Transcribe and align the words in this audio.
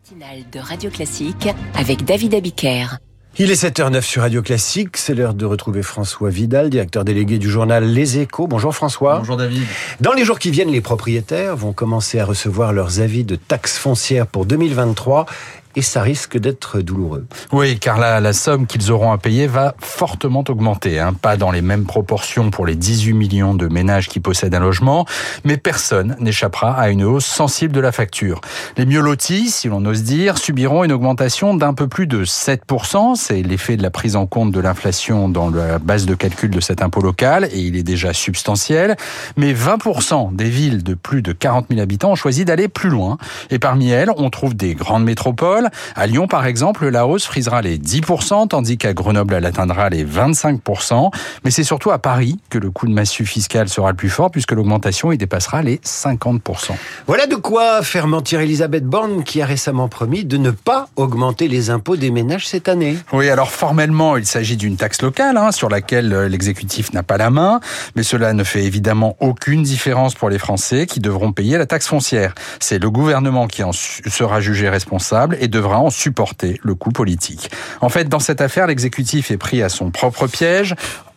matinale 0.00 0.44
de 0.50 0.58
Radio 0.60 0.90
Classique 0.90 1.48
avec 1.74 2.04
David 2.04 2.34
Abiker. 2.34 2.86
Il 3.38 3.50
est 3.50 3.62
7h09 3.62 4.00
sur 4.00 4.22
Radio 4.22 4.40
Classique. 4.40 4.96
C'est 4.96 5.14
l'heure 5.14 5.34
de 5.34 5.44
retrouver 5.44 5.82
François 5.82 6.30
Vidal, 6.30 6.70
directeur 6.70 7.04
délégué 7.04 7.38
du 7.38 7.50
journal 7.50 7.84
Les 7.84 8.18
Échos. 8.18 8.46
Bonjour 8.46 8.74
François. 8.74 9.18
Bonjour 9.18 9.36
David. 9.36 9.62
Dans 10.00 10.12
les 10.12 10.24
jours 10.24 10.38
qui 10.38 10.50
viennent, 10.50 10.70
les 10.70 10.80
propriétaires 10.80 11.54
vont 11.54 11.72
commencer 11.72 12.18
à 12.18 12.24
recevoir 12.24 12.72
leurs 12.72 13.00
avis 13.00 13.24
de 13.24 13.36
taxes 13.36 13.76
foncières 13.76 14.26
pour 14.26 14.46
2023 14.46 15.26
et 15.76 15.82
ça 15.82 16.02
risque 16.02 16.38
d'être 16.38 16.80
douloureux. 16.80 17.26
Oui, 17.52 17.78
car 17.78 17.98
la, 17.98 18.20
la 18.20 18.32
somme 18.32 18.66
qu'ils 18.66 18.90
auront 18.90 19.12
à 19.12 19.18
payer 19.18 19.46
va 19.46 19.74
fortement 19.78 20.44
augmenter. 20.48 20.98
Hein. 20.98 21.12
Pas 21.12 21.36
dans 21.36 21.50
les 21.50 21.62
mêmes 21.62 21.84
proportions 21.84 22.50
pour 22.50 22.66
les 22.66 22.74
18 22.74 23.12
millions 23.12 23.54
de 23.54 23.68
ménages 23.68 24.08
qui 24.08 24.20
possèdent 24.20 24.54
un 24.54 24.60
logement, 24.60 25.06
mais 25.44 25.56
personne 25.56 26.16
n'échappera 26.20 26.72
à 26.72 26.90
une 26.90 27.04
hausse 27.04 27.26
sensible 27.26 27.72
de 27.72 27.80
la 27.80 27.92
facture. 27.92 28.40
Les 28.76 28.86
mieux 28.86 29.00
lotis, 29.00 29.50
si 29.50 29.68
l'on 29.68 29.84
ose 29.84 30.02
dire, 30.02 30.38
subiront 30.38 30.84
une 30.84 30.92
augmentation 30.92 31.54
d'un 31.54 31.74
peu 31.74 31.88
plus 31.88 32.06
de 32.06 32.24
7%. 32.24 33.14
C'est 33.16 33.42
l'effet 33.42 33.76
de 33.76 33.82
la 33.82 33.90
prise 33.90 34.16
en 34.16 34.26
compte 34.26 34.52
de 34.52 34.60
l'inflation 34.60 35.28
dans 35.28 35.50
la 35.50 35.78
base 35.78 36.06
de 36.06 36.14
calcul 36.14 36.50
de 36.50 36.60
cet 36.60 36.82
impôt 36.82 37.02
local, 37.02 37.48
et 37.52 37.58
il 37.58 37.76
est 37.76 37.82
déjà 37.82 38.12
substantiel. 38.12 38.96
Mais 39.36 39.52
20% 39.52 40.34
des 40.34 40.48
villes 40.48 40.82
de 40.82 40.94
plus 40.94 41.22
de 41.22 41.32
40 41.32 41.66
000 41.68 41.80
habitants 41.80 42.12
ont 42.12 42.16
choisi 42.16 42.44
d'aller 42.44 42.68
plus 42.68 42.90
loin. 42.90 43.18
Et 43.50 43.58
parmi 43.58 43.90
elles, 43.90 44.10
on 44.16 44.30
trouve 44.30 44.54
des 44.54 44.74
grandes 44.74 45.04
métropoles, 45.04 45.59
à 45.94 46.06
Lyon, 46.06 46.26
par 46.26 46.46
exemple, 46.46 46.88
la 46.88 47.06
hausse 47.06 47.26
frisera 47.26 47.62
les 47.62 47.78
10%, 47.78 48.48
tandis 48.48 48.78
qu'à 48.78 48.92
Grenoble, 48.92 49.34
elle 49.34 49.46
atteindra 49.46 49.88
les 49.90 50.04
25%. 50.04 51.10
Mais 51.44 51.50
c'est 51.50 51.64
surtout 51.64 51.90
à 51.90 51.98
Paris 51.98 52.38
que 52.50 52.58
le 52.58 52.70
coût 52.70 52.86
de 52.86 52.92
massue 52.92 53.26
fiscal 53.26 53.68
sera 53.68 53.90
le 53.90 53.96
plus 53.96 54.10
fort, 54.10 54.30
puisque 54.30 54.52
l'augmentation 54.52 55.12
y 55.12 55.18
dépassera 55.18 55.62
les 55.62 55.76
50%. 55.78 56.72
Voilà 57.06 57.26
de 57.26 57.36
quoi 57.36 57.82
faire 57.82 58.06
mentir 58.06 58.40
Elisabeth 58.40 58.84
Borne, 58.84 59.24
qui 59.24 59.42
a 59.42 59.46
récemment 59.46 59.88
promis 59.88 60.24
de 60.24 60.36
ne 60.36 60.50
pas 60.50 60.88
augmenter 60.96 61.48
les 61.48 61.70
impôts 61.70 61.96
des 61.96 62.10
ménages 62.10 62.46
cette 62.46 62.68
année. 62.68 62.96
Oui, 63.12 63.28
alors 63.28 63.50
formellement, 63.50 64.16
il 64.16 64.26
s'agit 64.26 64.56
d'une 64.56 64.76
taxe 64.76 65.02
locale, 65.02 65.36
hein, 65.36 65.52
sur 65.52 65.68
laquelle 65.68 66.12
euh, 66.12 66.28
l'exécutif 66.28 66.92
n'a 66.92 67.02
pas 67.02 67.16
la 67.16 67.30
main, 67.30 67.60
mais 67.96 68.02
cela 68.02 68.32
ne 68.32 68.44
fait 68.44 68.64
évidemment 68.64 69.16
aucune 69.20 69.62
différence 69.62 70.14
pour 70.14 70.30
les 70.30 70.38
Français 70.38 70.86
qui 70.86 71.00
devront 71.00 71.32
payer 71.32 71.58
la 71.58 71.66
taxe 71.66 71.86
foncière. 71.86 72.34
C'est 72.60 72.78
le 72.78 72.90
gouvernement 72.90 73.46
qui 73.46 73.62
en 73.62 73.72
sera 73.72 74.40
jugé 74.40 74.68
responsable 74.68 75.36
et 75.40 75.48
devra 75.50 75.78
en 75.78 75.90
supporter 75.90 76.58
le 76.62 76.74
coût 76.74 76.90
politique. 76.90 77.50
En 77.80 77.88
fait, 77.88 78.08
dans 78.08 78.18
cette 78.18 78.40
affaire, 78.40 78.66
l'exécutif 78.66 79.30
est 79.30 79.36
pris 79.36 79.62
à 79.62 79.68
son 79.68 79.90
propre 79.90 80.26
piège. 80.26 80.74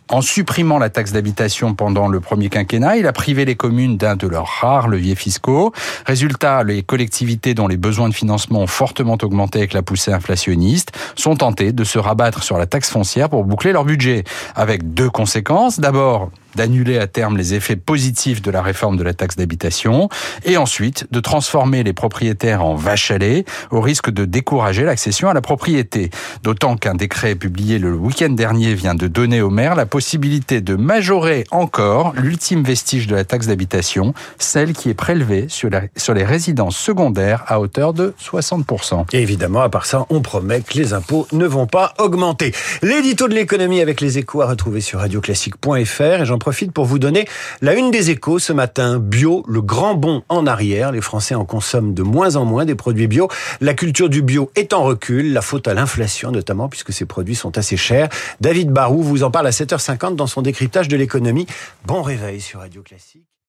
En 0.09 0.21
supprimant 0.21 0.79
la 0.79 0.89
taxe 0.89 1.13
d'habitation 1.13 1.73
pendant 1.73 2.07
le 2.07 2.19
premier 2.19 2.49
quinquennat, 2.49 2.97
il 2.97 3.07
a 3.07 3.13
privé 3.13 3.45
les 3.45 3.55
communes 3.55 3.97
d'un 3.97 4.15
de 4.15 4.27
leurs 4.27 4.47
rares 4.47 4.89
leviers 4.89 5.15
fiscaux. 5.15 5.71
Résultat, 6.05 6.63
les 6.63 6.83
collectivités 6.83 7.53
dont 7.53 7.67
les 7.67 7.77
besoins 7.77 8.09
de 8.09 8.13
financement 8.13 8.59
ont 8.59 8.67
fortement 8.67 9.17
augmenté 9.21 9.59
avec 9.59 9.73
la 9.73 9.81
poussée 9.81 10.11
inflationniste 10.11 10.91
sont 11.15 11.35
tentées 11.35 11.71
de 11.71 11.83
se 11.83 11.99
rabattre 11.99 12.43
sur 12.43 12.57
la 12.57 12.65
taxe 12.65 12.89
foncière 12.89 13.29
pour 13.29 13.45
boucler 13.45 13.71
leur 13.71 13.85
budget. 13.85 14.23
Avec 14.55 14.93
deux 14.93 15.09
conséquences. 15.09 15.79
D'abord, 15.79 16.29
d'annuler 16.55 16.97
à 16.97 17.07
terme 17.07 17.37
les 17.37 17.53
effets 17.53 17.75
positifs 17.75 18.41
de 18.41 18.51
la 18.51 18.61
réforme 18.61 18.97
de 18.97 19.03
la 19.03 19.13
taxe 19.13 19.35
d'habitation 19.35 20.09
et 20.45 20.57
ensuite 20.57 21.07
de 21.11 21.19
transformer 21.19 21.83
les 21.83 21.93
propriétaires 21.93 22.63
en 22.63 22.75
vaches 22.75 23.11
à 23.11 23.17
lait 23.17 23.45
au 23.71 23.81
risque 23.81 24.09
de 24.09 24.25
décourager 24.25 24.83
l'accession 24.83 25.29
à 25.29 25.33
la 25.33 25.41
propriété. 25.41 26.09
D'autant 26.43 26.75
qu'un 26.75 26.95
décret 26.95 27.35
publié 27.35 27.79
le 27.79 27.93
week-end 27.93 28.29
dernier 28.29 28.73
vient 28.73 28.95
de 28.95 29.07
donner 29.07 29.41
au 29.41 29.49
maire 29.49 29.75
la 29.75 29.85
possibilité 29.85 30.61
de 30.61 30.75
majorer 30.75 31.43
encore 31.51 32.13
l'ultime 32.15 32.63
vestige 32.63 33.07
de 33.07 33.15
la 33.15 33.23
taxe 33.23 33.47
d'habitation, 33.47 34.13
celle 34.37 34.73
qui 34.73 34.89
est 34.89 34.93
prélevée 34.93 35.45
sur, 35.49 35.69
la, 35.69 35.83
sur 35.95 36.13
les 36.13 36.23
résidences 36.23 36.77
secondaires 36.77 37.43
à 37.47 37.59
hauteur 37.59 37.93
de 37.93 38.13
60%. 38.21 39.05
Et 39.13 39.21
évidemment, 39.21 39.61
à 39.61 39.69
part 39.69 39.85
ça, 39.85 40.05
on 40.09 40.21
promet 40.21 40.61
que 40.61 40.77
les 40.77 40.93
impôts 40.93 41.27
ne 41.31 41.45
vont 41.45 41.67
pas 41.67 41.93
augmenter. 41.97 42.53
L'édito 42.81 43.27
de 43.27 43.33
l'économie 43.33 43.81
avec 43.81 44.01
les 44.01 44.17
échos 44.17 44.41
à 44.41 44.47
retrouver 44.47 44.81
sur 44.81 44.99
radioclassique.fr 44.99 46.01
et 46.01 46.25
profite 46.43 46.73
pour 46.73 46.83
vous 46.83 46.99
donner 46.99 47.25
la 47.61 47.73
une 47.73 47.89
des 47.89 48.09
échos 48.09 48.37
ce 48.37 48.51
matin. 48.51 48.99
Bio, 48.99 49.45
le 49.47 49.61
grand 49.61 49.95
bond 49.95 50.23
en 50.27 50.45
arrière. 50.45 50.91
Les 50.91 50.99
Français 50.99 51.35
en 51.35 51.45
consomment 51.45 51.93
de 51.93 52.03
moins 52.03 52.35
en 52.35 52.43
moins 52.43 52.65
des 52.65 52.75
produits 52.75 53.07
bio. 53.07 53.29
La 53.61 53.73
culture 53.73 54.09
du 54.09 54.21
bio 54.21 54.51
est 54.57 54.73
en 54.73 54.83
recul. 54.83 55.31
La 55.31 55.41
faute 55.41 55.69
à 55.69 55.73
l'inflation 55.73 56.31
notamment 56.31 56.67
puisque 56.67 56.91
ces 56.91 57.05
produits 57.05 57.35
sont 57.35 57.57
assez 57.57 57.77
chers. 57.77 58.09
David 58.41 58.71
Barou 58.71 59.01
vous 59.03 59.23
en 59.23 59.31
parle 59.31 59.47
à 59.47 59.51
7h50 59.51 60.17
dans 60.17 60.27
son 60.27 60.41
décryptage 60.41 60.89
de 60.89 60.97
l'économie. 60.97 61.47
Bon 61.85 62.01
réveil 62.01 62.41
sur 62.41 62.59
Radio 62.59 62.81
Classique. 62.81 63.33